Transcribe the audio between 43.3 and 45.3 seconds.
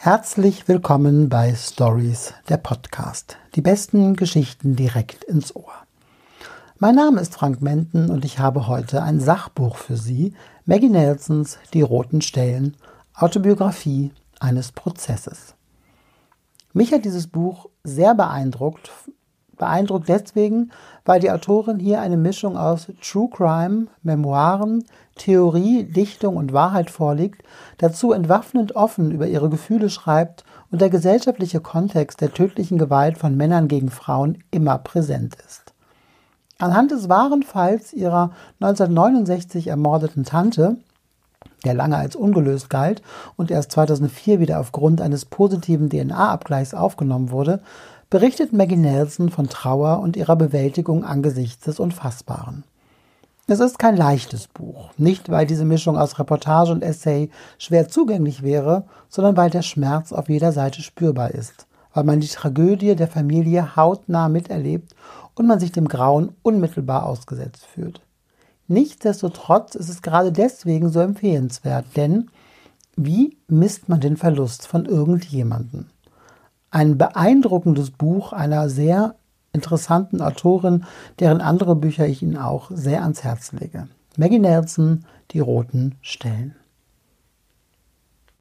und erst 2004 wieder aufgrund eines